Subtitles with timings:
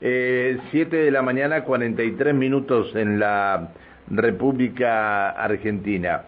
[0.00, 3.70] Eh, 7 de la mañana, 43 minutos en la
[4.08, 6.22] República Argentina.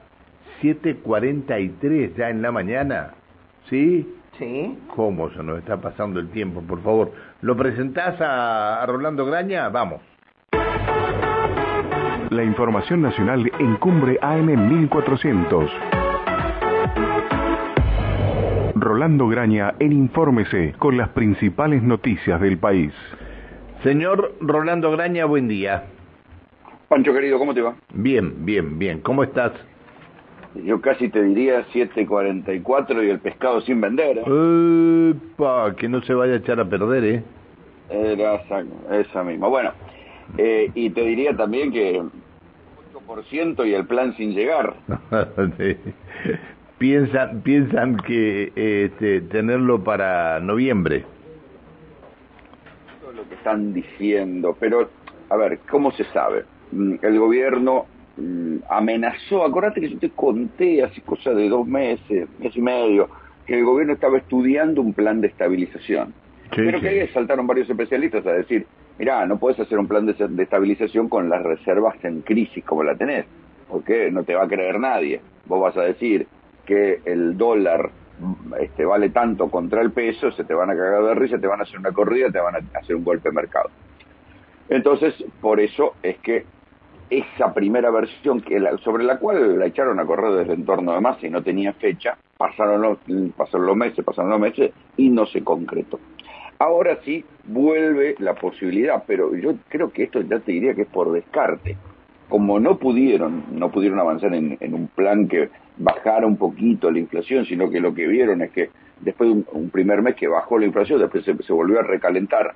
[0.62, 3.14] 7.43 ya en la mañana.
[3.68, 4.06] ¿Sí?
[4.38, 4.78] Sí.
[4.94, 6.62] ¿Cómo se nos está pasando el tiempo?
[6.62, 9.68] Por favor, ¿lo presentás a, a Rolando Graña?
[9.68, 10.00] Vamos.
[12.30, 15.70] La información nacional en Cumbre AM 1400.
[18.74, 22.92] Rolando Graña en Infórmese con las principales noticias del país.
[23.82, 25.84] Señor Rolando Graña, buen día.
[26.88, 27.74] Pancho querido, ¿cómo te va?
[27.92, 29.00] Bien, bien, bien.
[29.00, 29.52] ¿Cómo estás?
[30.54, 34.18] Yo casi te diría 7.44 y el pescado sin vender.
[34.18, 35.14] ¿eh?
[35.34, 37.24] Epa, que no se vaya a echar a perder, ¿eh?
[37.90, 39.48] Era esa, esa misma.
[39.48, 39.72] Bueno,
[40.38, 42.00] eh, y te diría también que
[43.06, 44.74] 8% y el plan sin llegar.
[45.58, 45.76] Sí.
[46.78, 51.04] piensan, piensan que este, tenerlo para noviembre.
[53.22, 54.56] Lo que están diciendo.
[54.58, 54.88] Pero,
[55.30, 56.44] a ver, ¿cómo se sabe?
[56.72, 62.28] Mm, El gobierno mm, amenazó, acordate que yo te conté hace cosa de dos meses,
[62.40, 63.08] mes y medio,
[63.46, 66.14] que el gobierno estaba estudiando un plan de estabilización.
[66.54, 66.84] Sí, Pero sí.
[66.84, 68.66] que ahí saltaron varios especialistas a decir,
[68.98, 72.82] mirá, no puedes hacer un plan de, de estabilización con las reservas en crisis como
[72.82, 73.24] la tenés,
[73.68, 75.20] porque no te va a creer nadie.
[75.46, 76.26] Vos vas a decir
[76.66, 77.90] que el dólar
[78.60, 81.60] este, vale tanto contra el peso, se te van a cagar de risa, te van
[81.60, 83.70] a hacer una corrida, te van a hacer un golpe de mercado.
[84.68, 86.44] Entonces, por eso es que
[87.10, 90.94] esa primera versión que la- sobre la cual la echaron a correr desde el entorno
[90.94, 92.98] de masa y no tenía fecha, pasaron los,
[93.36, 96.00] pasaron los meses, pasaron los meses y no se concretó.
[96.58, 100.88] Ahora sí vuelve la posibilidad, pero yo creo que esto ya te diría que es
[100.88, 101.76] por descarte.
[102.32, 106.98] Como no pudieron, no pudieron avanzar en, en un plan que bajara un poquito la
[106.98, 110.28] inflación, sino que lo que vieron es que después de un, un primer mes que
[110.28, 112.54] bajó la inflación, después se, se volvió a recalentar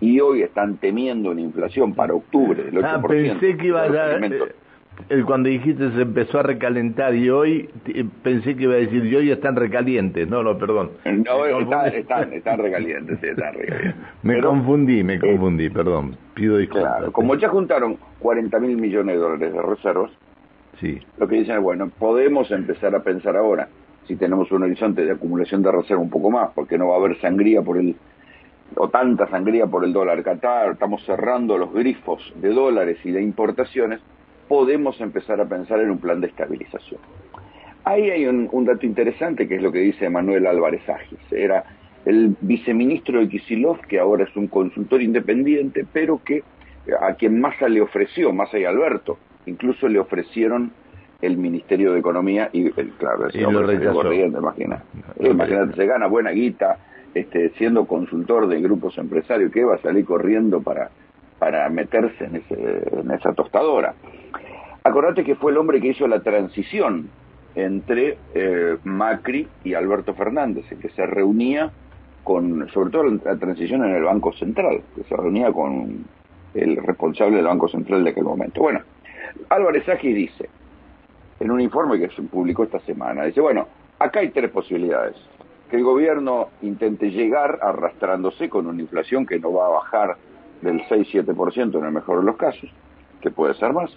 [0.00, 2.82] y hoy están temiendo una inflación para octubre del 8%.
[2.82, 4.20] Ah, pensé que iba a dar,
[5.26, 9.14] cuando dijiste se empezó a recalentar y hoy eh, pensé que iba a decir y
[9.16, 10.28] hoy están recalientes.
[10.28, 10.90] No, no, perdón.
[11.04, 13.94] No, están, están, están recalientes, sí, están recalientes.
[14.22, 16.16] Me Pero, confundí, me eh, confundí, perdón.
[16.34, 16.96] Pido disculpas.
[16.96, 20.10] Claro, como ya juntaron 40 mil millones de dólares de reservas,
[20.78, 20.98] Sí.
[21.18, 23.68] lo que dicen es, bueno, podemos empezar a pensar ahora,
[24.06, 26.98] si tenemos un horizonte de acumulación de reserva un poco más, porque no va a
[26.98, 27.96] haber sangría por el,
[28.76, 33.20] o tanta sangría por el dólar Qatar, estamos cerrando los grifos de dólares y de
[33.22, 34.00] importaciones,
[34.50, 37.00] podemos empezar a pensar en un plan de estabilización.
[37.84, 41.20] Ahí hay un, un dato interesante que es lo que dice Manuel Álvarez Agis.
[41.30, 41.62] Era
[42.04, 46.42] el viceministro de Kisilov, que ahora es un consultor independiente, pero que
[47.00, 50.72] a quien Massa le ofreció, Massa y Alberto, incluso le ofrecieron
[51.22, 53.28] el Ministerio de Economía y, el, claro,
[53.92, 54.82] corriendo, imagina.
[55.20, 56.78] Lo Imagínate, se gana buena guita
[57.14, 60.90] este, siendo consultor de grupos empresarios, que va a salir corriendo para,
[61.38, 63.94] para meterse en, ese, en esa tostadora.
[64.82, 67.10] Acordate que fue el hombre que hizo la transición
[67.54, 71.70] entre eh, Macri y Alberto Fernández, el que se reunía
[72.24, 76.04] con, sobre todo la transición en el Banco Central, que se reunía con
[76.54, 78.62] el responsable del Banco Central de aquel momento.
[78.62, 78.80] Bueno,
[79.50, 80.48] Álvarez Agis dice,
[81.40, 83.66] en un informe que se publicó esta semana, dice, bueno,
[83.98, 85.16] acá hay tres posibilidades.
[85.70, 90.16] Que el gobierno intente llegar arrastrándose con una inflación que no va a bajar
[90.62, 92.70] del 6-7% en el mejor de los casos,
[93.20, 93.96] que puede ser más.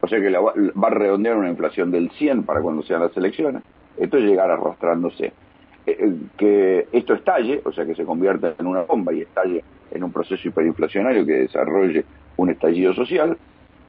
[0.00, 3.62] O sea que va, a redondear una inflación del 100 para cuando sean las elecciones.
[3.96, 5.26] Esto es llegar arrastrándose.
[5.26, 5.32] Eh,
[5.86, 10.04] eh, que esto estalle, o sea que se convierta en una bomba y estalle en
[10.04, 12.04] un proceso hiperinflacionario que desarrolle
[12.36, 13.36] un estallido social,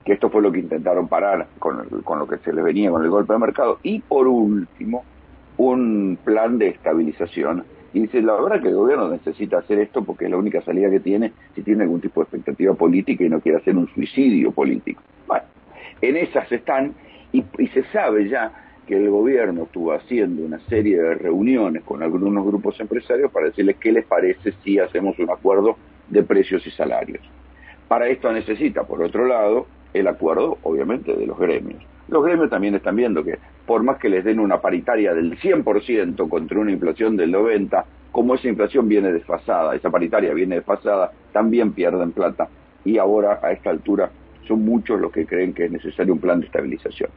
[0.03, 3.09] que esto fue lo que intentaron parar con lo que se les venía con el
[3.09, 3.79] golpe de mercado.
[3.83, 5.03] Y por último,
[5.57, 7.63] un plan de estabilización.
[7.93, 10.89] Y dice, la verdad que el gobierno necesita hacer esto porque es la única salida
[10.89, 14.51] que tiene si tiene algún tipo de expectativa política y no quiere hacer un suicidio
[14.51, 15.01] político.
[15.27, 15.43] Bueno,
[16.01, 16.93] en esas están
[17.31, 18.51] y, se sabe ya
[18.87, 23.77] que el gobierno estuvo haciendo una serie de reuniones con algunos grupos empresarios para decirles
[23.77, 25.77] qué les parece si hacemos un acuerdo
[26.09, 27.21] de precios y salarios.
[27.87, 31.81] Para esto necesita, por otro lado, el acuerdo, obviamente, de los gremios.
[32.07, 36.27] Los gremios también están viendo que, por más que les den una paritaria del 100%
[36.27, 41.71] contra una inflación del 90%, como esa inflación viene desfasada, esa paritaria viene desfasada, también
[41.71, 42.49] pierden plata.
[42.83, 44.11] Y ahora, a esta altura,
[44.47, 47.09] son muchos los que creen que es necesario un plan de estabilización.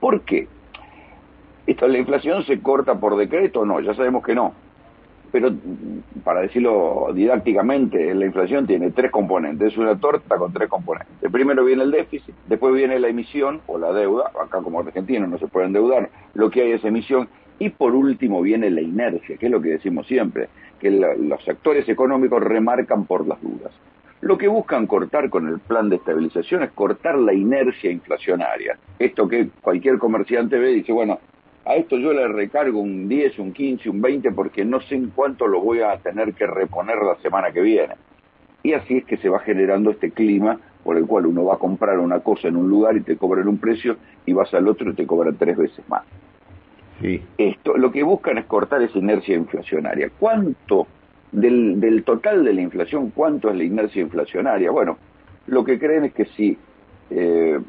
[0.00, 0.48] ¿Por qué?
[1.66, 3.64] ¿Esto, ¿La inflación se corta por decreto?
[3.64, 4.52] No, ya sabemos que no.
[5.32, 5.52] Pero
[6.24, 11.30] para decirlo didácticamente, la inflación tiene tres componentes, es una torta con tres componentes.
[11.30, 15.38] Primero viene el déficit, después viene la emisión o la deuda, acá como argentinos no
[15.38, 19.46] se puede endeudar, lo que hay es emisión, y por último viene la inercia, que
[19.46, 20.48] es lo que decimos siempre,
[20.78, 23.72] que los sectores económicos remarcan por las dudas.
[24.22, 28.78] Lo que buscan cortar con el plan de estabilización es cortar la inercia inflacionaria.
[28.98, 31.20] Esto que cualquier comerciante ve y dice, bueno,
[31.66, 35.10] a esto yo le recargo un 10, un 15, un 20 porque no sé en
[35.10, 37.94] cuánto lo voy a tener que reponer la semana que viene.
[38.62, 41.58] Y así es que se va generando este clima por el cual uno va a
[41.58, 44.90] comprar una cosa en un lugar y te cobran un precio y vas al otro
[44.90, 46.04] y te cobran tres veces más.
[47.00, 47.20] Sí.
[47.36, 50.10] Esto, lo que buscan es cortar esa inercia inflacionaria.
[50.18, 50.86] ¿Cuánto
[51.40, 54.70] del, total de la inflación, cuánto es la inercia inflacionaria?
[54.70, 54.98] Bueno,
[55.46, 56.58] lo que creen es que si
[57.10, 57.60] eh,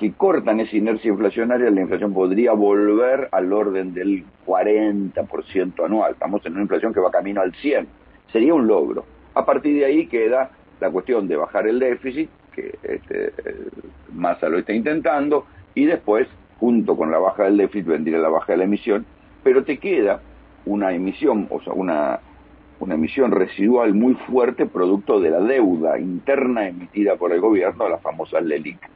[0.00, 6.12] si cortan esa inercia inflacionaria, la inflación podría volver al orden del 40% anual.
[6.12, 7.86] Estamos en una inflación que va camino al 100.
[8.32, 9.04] Sería un logro.
[9.34, 13.32] A partir de ahí queda la cuestión de bajar el déficit, que este,
[14.12, 16.26] Massa lo está intentando, y después,
[16.58, 19.06] junto con la baja del déficit, vendría la baja de la emisión,
[19.44, 20.20] pero te queda
[20.66, 22.20] una emisión, o sea, una,
[22.80, 27.98] una emisión residual muy fuerte producto de la deuda interna emitida por el gobierno, la
[27.98, 28.90] famosa LELIC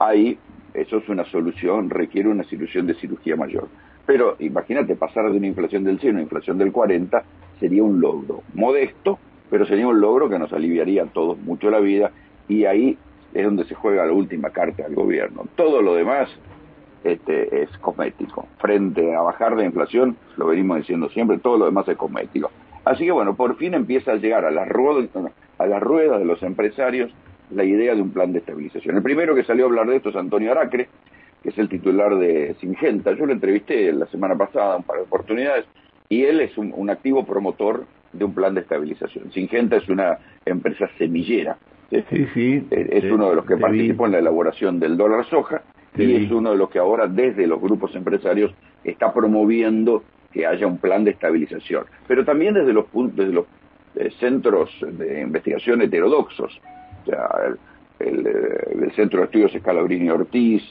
[0.00, 0.38] ahí
[0.74, 3.68] eso es una solución, requiere una solución de cirugía mayor.
[4.06, 7.22] Pero imagínate, pasar de una inflación del 100 a una inflación del 40
[7.60, 9.18] sería un logro modesto,
[9.50, 12.10] pero sería un logro que nos aliviaría a todos mucho la vida
[12.48, 12.96] y ahí
[13.34, 15.46] es donde se juega la última carta del gobierno.
[15.54, 16.30] Todo lo demás
[17.04, 18.46] este, es cosmético.
[18.58, 22.50] Frente a bajar la inflación, lo venimos diciendo siempre, todo lo demás es cosmético.
[22.90, 25.08] Así que bueno, por fin empieza a llegar a la rueda,
[25.58, 27.12] a la rueda de los empresarios
[27.52, 28.96] la idea de un plan de estabilización.
[28.96, 30.88] El primero que salió a hablar de esto es Antonio Aracre,
[31.40, 33.12] que es el titular de Singenta.
[33.12, 35.66] Yo lo entrevisté la semana pasada un par de oportunidades
[36.08, 39.30] y él es un, activo promotor de un plan de estabilización.
[39.30, 41.58] Singenta es una empresa semillera.
[41.90, 42.66] Sí, sí.
[42.72, 45.62] Es uno de los que participó en la elaboración del dólar soja
[45.96, 48.52] y es uno de los que ahora desde los grupos empresarios
[48.82, 50.02] está promoviendo
[50.32, 51.84] que haya un plan de estabilización.
[52.06, 52.86] Pero también desde los,
[53.96, 56.60] eh, centros de investigación heterodoxos
[57.98, 60.62] el, el, Centro de Estudios Escalabrini Ortiz,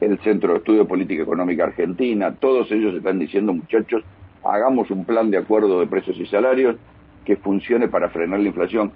[0.00, 4.02] el Centro de Estudio de Política Económica Argentina, todos ellos están diciendo, muchachos,
[4.44, 6.76] hagamos un plan de acuerdo de precios y salarios
[7.24, 8.92] que funcione para frenar la inflación.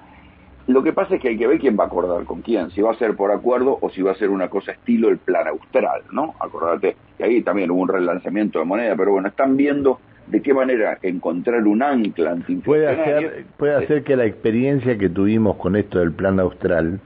[0.68, 2.82] Lo que pasa es que hay que ver quién va a acordar con quién, si
[2.82, 5.48] va a ser por acuerdo o si va a ser una cosa estilo el plan
[5.48, 6.34] austral, ¿no?
[6.40, 10.52] Acordate que ahí también hubo un relanzamiento de moneda, pero bueno, están viendo de qué
[10.52, 16.00] manera encontrar un ancla puede hacer puede hacer que la experiencia que tuvimos con esto
[16.00, 17.00] del plan austral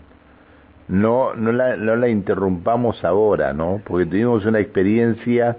[0.88, 5.56] no no la, no la interrumpamos ahora no porque tuvimos una experiencia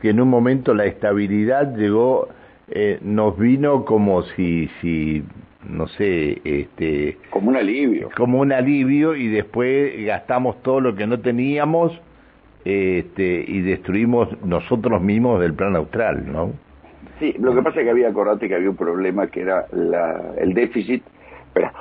[0.00, 2.28] que en un momento la estabilidad llegó
[2.68, 5.24] eh, nos vino como si si
[5.68, 11.06] no sé este como un alivio como un alivio y después gastamos todo lo que
[11.06, 11.92] no teníamos
[12.64, 16.52] este, y destruimos nosotros mismos del plan austral, ¿no?
[17.18, 20.32] Sí, lo que pasa es que había, acordate que había un problema que era la,
[20.38, 21.02] el déficit.
[21.48, 21.72] Espera.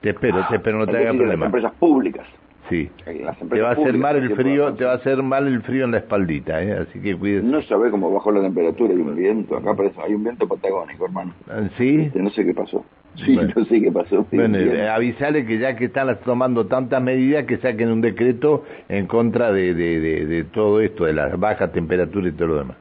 [0.00, 1.46] Te espero, te espero, no te hagas problema.
[1.46, 2.26] Las empresas públicas.
[2.72, 2.90] Sí.
[3.04, 5.90] Te va a hacer mal el frío, te va a hacer mal el frío en
[5.90, 6.72] la espaldita, ¿eh?
[6.72, 7.46] así que cuídese.
[7.46, 9.58] No sabe cómo bajó la temperatura y un viento.
[9.58, 11.34] Acá parece, hay un viento patagónico, hermano.
[11.50, 12.04] Ah, ¿Sí?
[12.06, 12.82] Este, no sé qué pasó.
[13.16, 14.26] Sí, no sé qué pasó.
[14.32, 19.06] Bueno, eh, avisale que ya que están tomando tantas medidas que saquen un decreto en
[19.06, 22.76] contra de, de, de, de todo esto, de las bajas temperaturas y todo lo demás.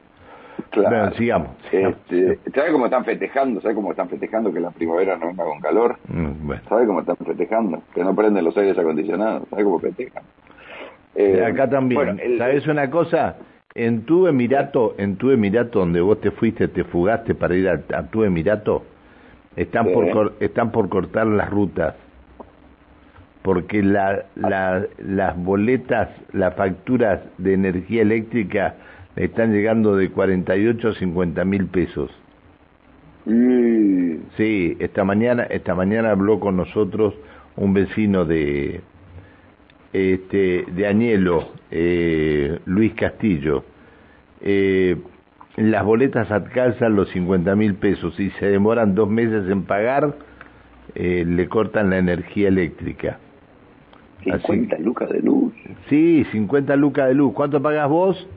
[0.71, 1.13] Claro.
[1.15, 1.49] sigamos.
[1.71, 3.61] Este, ¿Sabe cómo están festejando?
[3.61, 5.97] ¿Sabe cómo están festejando que la primavera no venga con calor?
[6.07, 7.83] Mm, ¿Sabe cómo están festejando?
[7.93, 9.47] Que no prenden los aires acondicionados.
[9.49, 10.23] ¿Sabe cómo festejan?
[11.15, 12.37] Eh, acá también.
[12.37, 13.35] ¿Sabes una cosa?
[13.75, 18.03] En tu emirato, en tu emirato donde vos te fuiste, te fugaste para ir a,
[18.09, 18.83] tu emirato,
[19.55, 21.95] están por están por cortar las rutas
[23.41, 28.75] porque la, la, las boletas, las facturas de energía eléctrica
[29.15, 32.11] están llegando de 48 a 50 mil pesos.
[33.25, 34.15] Mm.
[34.37, 37.13] Sí, esta mañana, esta mañana habló con nosotros
[37.55, 38.81] un vecino de
[39.93, 43.63] este de Añelo, eh, Luis Castillo.
[44.41, 44.97] Eh,
[45.57, 50.15] las boletas alcanzan los 50 mil pesos y se demoran dos meses en pagar,
[50.95, 53.19] eh, le cortan la energía eléctrica.
[54.23, 55.53] 50 lucas de luz.
[55.89, 57.33] Sí, 50 lucas de luz.
[57.33, 58.27] ¿Cuánto pagas vos?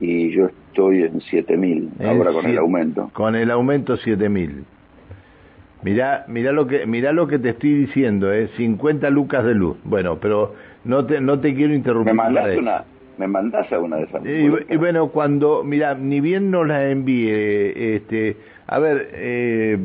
[0.00, 3.10] Y yo estoy en 7000 ahora con el aumento.
[3.12, 4.64] Con el aumento 7000.
[5.82, 9.76] Mirá, mirá lo que mirá lo que te estoy diciendo, eh, 50 lucas de luz.
[9.84, 12.14] Bueno, pero no te no te quiero interrumpir.
[12.14, 12.84] Me mandás una
[13.18, 14.24] me mandás a una de esas.
[14.24, 18.36] Y, bueno, cuando mira, ni bien nos la envíe este,
[18.66, 19.78] a ver, eh,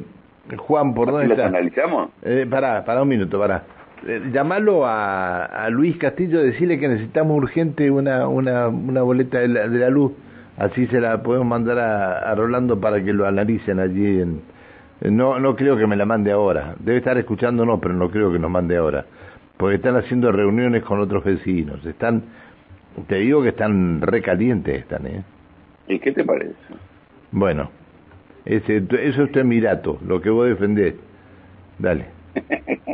[0.58, 1.48] Juan, ¿por dónde está?
[1.48, 2.10] analizamos?
[2.22, 3.64] Eh, pará, pará un minuto, pará.
[4.06, 9.48] Eh, llamalo a, a, Luis Castillo, decirle que necesitamos urgente una, una, una boleta de
[9.48, 10.12] la, luz,
[10.58, 14.42] así se la podemos mandar a, a, Rolando para que lo analicen allí en,
[15.02, 16.76] No, no creo que me la mande ahora.
[16.80, 19.06] Debe estar escuchándonos, pero no creo que nos mande ahora.
[19.56, 21.86] Porque están haciendo reuniones con otros vecinos.
[21.86, 22.24] Están,
[23.08, 25.24] te digo que están recalientes, están, ¿eh?
[25.88, 26.56] ¿Y qué te parece?
[27.32, 27.70] Bueno,
[28.44, 30.96] ese, eso es tu emirato, lo que vos defendés.
[31.80, 32.08] Dale.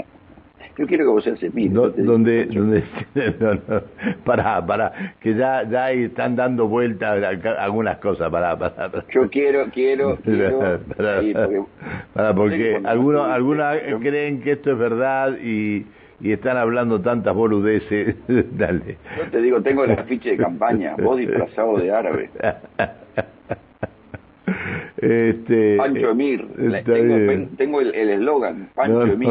[0.79, 1.73] Yo quiero que vos seas Emir.
[1.73, 2.83] donde, donde,
[4.23, 7.21] para, para, que ya, ya están dando vueltas
[7.59, 10.79] algunas cosas, para, para, Yo quiero, quiero, quiero
[12.13, 15.85] para, porque, algunos, algunos creen que esto es verdad y,
[16.21, 18.15] y están hablando tantas boludeces.
[18.57, 18.95] Dale.
[19.17, 22.29] Yo te digo, tengo el afiche de campaña, vos disfrazado de árabe.
[25.01, 26.45] Este, Pancho Emir,
[27.55, 29.29] tengo, el eslogan, Pancho Emir.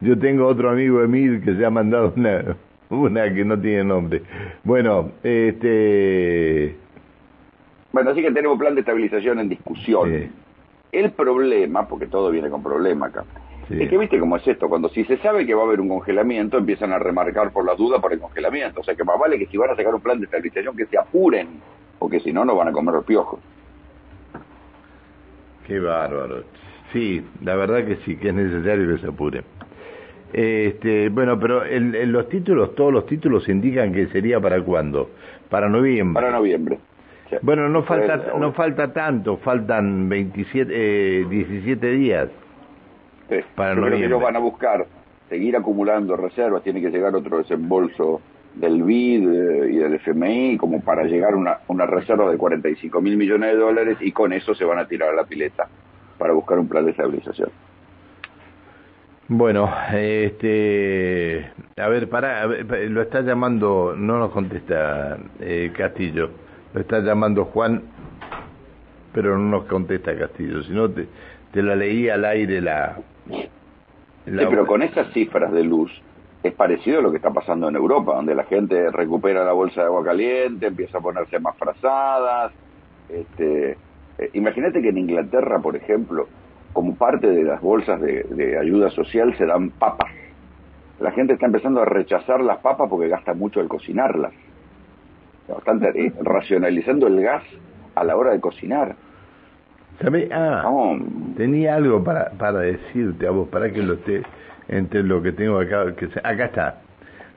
[0.00, 2.56] yo tengo otro amigo Emir que se ha mandado una,
[2.90, 4.22] una que no tiene nombre.
[4.62, 6.76] Bueno, este...
[7.92, 10.30] Bueno, así que tenemos plan de estabilización en discusión.
[10.92, 13.24] El problema, porque todo viene con problema acá,
[13.70, 15.88] es que viste cómo es esto, cuando si se sabe que va a haber un
[15.88, 18.80] congelamiento, empiezan a remarcar por la duda por el congelamiento.
[18.80, 20.86] O sea que más vale que si van a sacar un plan de estabilización que
[20.86, 21.48] se apuren,
[21.98, 23.40] porque si no, no van a comer los piojos.
[25.66, 26.44] Qué bárbaro.
[26.92, 29.42] Sí, la verdad que sí, que es necesario que se apure.
[30.32, 35.10] Este, bueno, pero en, los títulos, todos los títulos indican que sería para cuándo?
[35.48, 36.20] Para noviembre.
[36.20, 36.78] Para noviembre.
[37.42, 42.28] Bueno, no falta, no falta tanto, faltan 27, eh, 17 días.
[43.28, 43.36] Sí.
[43.54, 44.06] Para noviembre.
[44.06, 44.86] ellos van a buscar
[45.28, 48.20] seguir acumulando reservas, tiene que llegar otro desembolso
[48.54, 53.00] del BID eh, y del FMI como para llegar a una, una reserva de 45
[53.00, 55.68] mil millones de dólares y con eso se van a tirar a la pileta
[56.18, 57.50] para buscar un plan de estabilización.
[59.26, 66.28] Bueno, este, a ver, para, lo está llamando, no nos contesta eh, Castillo,
[66.74, 67.82] lo está llamando Juan,
[69.14, 71.08] pero no nos contesta Castillo, si no te,
[71.52, 72.98] te la leí al aire la...
[74.26, 75.90] la sí, pero con esas cifras de luz,
[76.44, 79.80] es parecido a lo que está pasando en Europa, donde la gente recupera la bolsa
[79.80, 82.52] de agua caliente, empieza a ponerse más frazadas.
[83.08, 83.78] Este,
[84.18, 86.28] eh, imagínate que en Inglaterra, por ejemplo,
[86.74, 90.12] como parte de las bolsas de, ayuda social se dan papas.
[91.00, 94.34] La gente está empezando a rechazar las papas porque gasta mucho al cocinarlas.
[95.48, 97.42] Bastante eh, racionalizando el gas
[97.94, 98.96] a la hora de cocinar.
[100.30, 100.96] Ah,
[101.38, 104.24] tenía algo para, para decirte a vos, para que lo esté
[104.68, 105.94] entre lo que tengo acá.
[105.96, 106.82] Que acá está.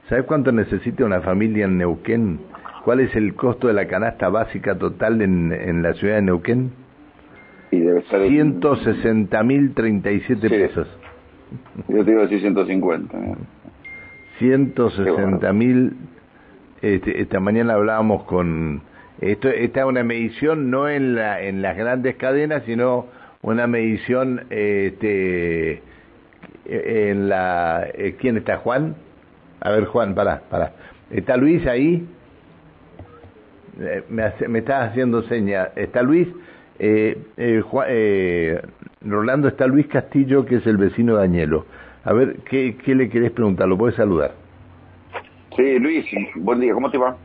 [0.10, 2.40] ¿Sabes cuánto necesita una familia en Neuquén?
[2.84, 6.72] ¿Cuál es el costo de la canasta básica total en, en la ciudad de Neuquén?
[7.72, 10.88] Y debe 160.037 pesos.
[11.88, 13.18] Yo te iba a decir 150.
[14.40, 15.94] 160.000.
[16.82, 18.82] Este, esta mañana hablábamos con.
[19.20, 23.08] Esto, esta es una medición no en, la, en las grandes cadenas, sino
[23.42, 25.82] una medición este,
[26.68, 27.88] en la...
[27.94, 28.58] Eh, ¿Quién está?
[28.58, 28.96] ¿Juan?
[29.62, 30.74] A ver, Juan, para, para.
[31.10, 32.08] ¿Está Luis ahí?
[33.80, 35.70] Eh, me, me estás haciendo seña.
[35.76, 36.28] ¿Está Luis?
[36.80, 38.62] Eh, eh,
[39.02, 41.66] Rolando, está Luis Castillo, que es el vecino de Añelo.
[42.04, 43.68] A ver, ¿qué, qué le querés preguntar?
[43.68, 44.32] ¿Lo puedes saludar?
[45.56, 46.06] Sí, Luis,
[46.36, 47.16] buen día, ¿cómo te va?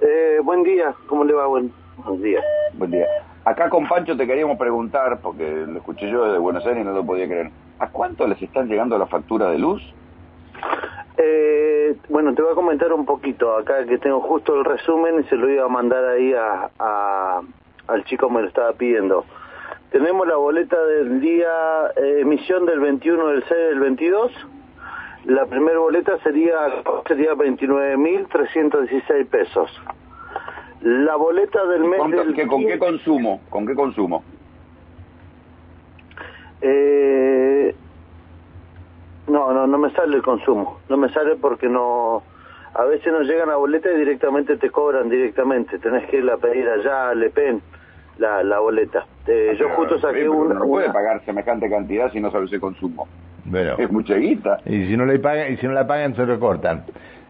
[0.00, 1.46] Eh, buen día, ¿cómo le va?
[1.46, 1.72] Buen,
[2.04, 2.40] buen día.
[2.74, 3.06] Buen día.
[3.48, 6.92] Acá con Pancho te queríamos preguntar, porque lo escuché yo desde Buenos Aires y no
[6.92, 7.50] lo podía creer.
[7.78, 9.82] ¿A cuánto les están llegando la factura de luz?
[11.16, 15.24] Eh, bueno, te voy a comentar un poquito acá que tengo justo el resumen y
[15.30, 17.40] se lo iba a mandar ahí a,
[17.86, 19.24] al chico me lo estaba pidiendo.
[19.92, 21.48] Tenemos la boleta del día,
[21.96, 24.30] eh, emisión del 21 del 6 del 22.
[25.24, 26.58] La primera boleta sería,
[27.06, 29.70] sería 29.316 pesos.
[30.82, 32.46] La boleta del mes del...
[32.48, 33.40] ¿Con qué consumo?
[33.50, 34.22] ¿Con qué consumo?
[36.60, 37.74] Eh,
[39.28, 40.80] no, no, no me sale el consumo.
[40.88, 42.22] No me sale porque no...
[42.74, 45.78] A veces nos llegan a boleta y directamente te cobran directamente.
[45.78, 47.60] Tenés que ir a pedir allá, Le Pen,
[48.18, 49.04] la, la boleta.
[49.26, 50.54] Eh, yo justo saqué una...
[50.54, 53.08] No puede pagar semejante cantidad si no sabes el consumo.
[53.78, 54.60] es mucha guita.
[54.66, 56.84] Y si no le pagan, y si no la pagan se recortan.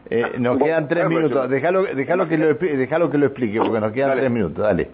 [0.09, 1.49] Eh, nos quedan tres minutos.
[1.49, 4.63] Déjalo, déjalo, que lo, déjalo que lo explique porque nos quedan tres minutos.
[4.63, 4.89] Dale.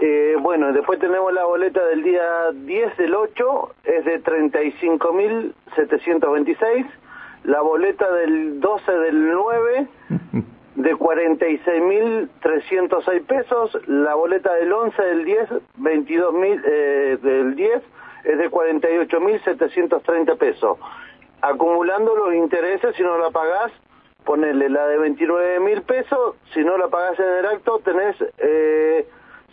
[0.00, 6.86] Eh, bueno, después tenemos la boleta del día 10 del 8, es de 35.726.
[7.44, 9.86] La boleta del 12 del 9,
[10.74, 13.78] de 46.306 pesos.
[13.86, 17.82] La boleta del 11 del 10, 22.000 eh, del 10,
[18.24, 20.78] es de 48.730 pesos.
[21.40, 23.72] Acumulando los intereses, si no la pagás,
[24.24, 26.36] ponerle la de 29.000 pesos.
[26.52, 28.16] Si no la pagás en el acto, tenés...
[28.38, 29.06] Eh,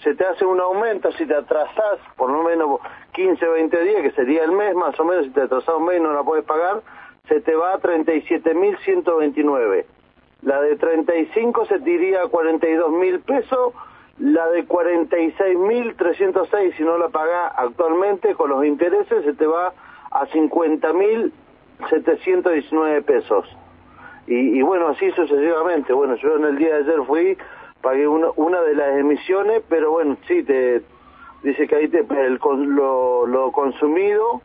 [0.04, 2.80] se te hace un aumento si te atrasás, por lo menos
[3.14, 5.86] 15 o 20 días, que sería el mes más o menos, si te atrasado un
[5.86, 6.82] mes y no la puedes pagar,
[7.28, 9.86] se te va a 37.129.
[10.42, 13.74] La de 35 se te iría a 42.000 pesos,
[14.18, 19.74] la de 46.306 si no la pagas actualmente con los intereses se te va
[20.12, 23.46] a 50.719 pesos.
[24.32, 25.92] Y, y bueno, así sucesivamente.
[25.92, 27.38] Bueno, yo en el día de ayer fui,
[27.82, 30.82] pagué una, una de las emisiones, pero bueno, sí, te
[31.44, 32.40] dice que ahí te, el,
[32.76, 34.42] lo, lo consumido,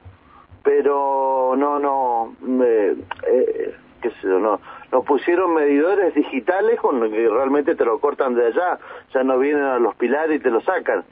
[0.64, 2.96] pero no, no, eh,
[4.02, 4.58] qué sé no,
[4.90, 8.80] nos pusieron medidores digitales con que realmente te lo cortan de allá,
[9.14, 11.04] ya no vienen a los pilares y te lo sacan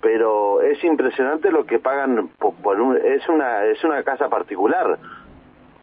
[0.00, 4.98] pero es impresionante lo que pagan por, un, es una es una casa particular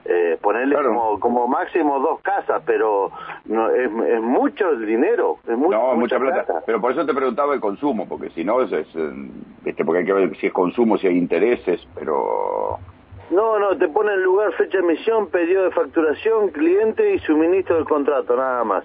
[0.05, 3.11] eh, ponerle como, como máximo dos casas, pero
[3.45, 5.37] no, es, es mucho el dinero.
[5.47, 6.61] Es no, mucha, plata.
[6.65, 8.87] Pero por eso te preguntaba el consumo, porque si no, es, es
[9.65, 12.77] este, porque hay que ver si es consumo, si hay intereses, pero...
[13.31, 17.85] No, no, te ponen lugar, fecha de emisión, pedido de facturación, cliente y suministro del
[17.85, 18.83] contrato, nada más.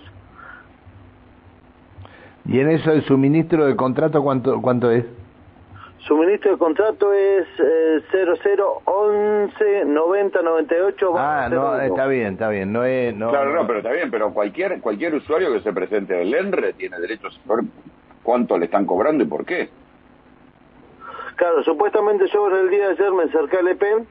[2.47, 5.05] ¿Y en eso el suministro del contrato cuánto, cuánto es?
[6.07, 11.13] Suministro de contrato es eh, 0011 90 98.
[11.17, 12.73] Ah, no, está bien, está bien.
[12.73, 16.15] No es, no, claro, no, pero está bien, pero cualquier cualquier usuario que se presente
[16.15, 17.65] en el ENRE tiene derecho a saber
[18.23, 19.69] cuánto le están cobrando y por qué.
[21.37, 24.07] Claro, supuestamente yo en el día de ayer me acerqué al EPEN,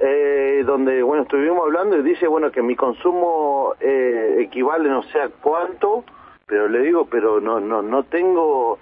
[0.00, 5.20] eh, donde, bueno, estuvimos hablando y dice, bueno, que mi consumo eh, equivale no sé
[5.20, 6.04] a cuánto,
[6.46, 8.78] pero le digo, pero no, no, no tengo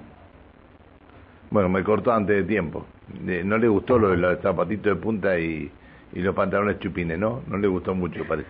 [1.50, 2.86] Bueno, me cortó antes de tiempo.
[3.44, 5.70] no le gustó los zapatitos de punta y,
[6.12, 7.42] y los pantalones chupines, ¿no?
[7.48, 8.48] No le gustó mucho, parece.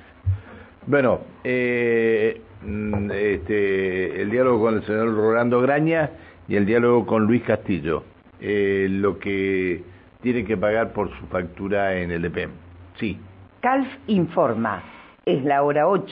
[0.86, 6.10] Bueno, eh, mm, este, el diálogo con el señor Rolando Graña
[6.46, 8.04] y el diálogo con Luis Castillo.
[8.40, 9.82] Eh, lo que
[10.22, 12.50] tiene que pagar por su factura en el EPEM.
[12.98, 13.18] Sí.
[13.60, 14.82] CALF informa.
[15.24, 16.06] Es la hora 8.